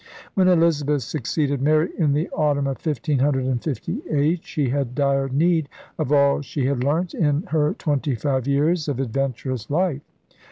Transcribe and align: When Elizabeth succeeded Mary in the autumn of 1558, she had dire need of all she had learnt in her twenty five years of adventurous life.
When 0.33 0.47
Elizabeth 0.47 1.03
succeeded 1.03 1.61
Mary 1.61 1.91
in 1.95 2.13
the 2.13 2.27
autumn 2.31 2.65
of 2.65 2.83
1558, 2.83 4.43
she 4.43 4.69
had 4.69 4.95
dire 4.95 5.29
need 5.29 5.69
of 5.99 6.11
all 6.11 6.41
she 6.41 6.65
had 6.65 6.83
learnt 6.83 7.13
in 7.13 7.43
her 7.49 7.75
twenty 7.75 8.15
five 8.15 8.47
years 8.47 8.87
of 8.87 8.99
adventurous 8.99 9.69
life. 9.69 10.01